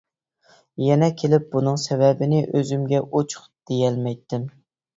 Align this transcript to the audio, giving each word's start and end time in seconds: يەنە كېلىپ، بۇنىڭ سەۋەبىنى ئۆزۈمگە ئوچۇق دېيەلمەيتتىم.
يەنە 0.83 1.09
كېلىپ، 1.23 1.45
بۇنىڭ 1.51 1.77
سەۋەبىنى 1.85 2.41
ئۆزۈمگە 2.55 3.05
ئوچۇق 3.07 3.47
دېيەلمەيتتىم. 3.73 4.53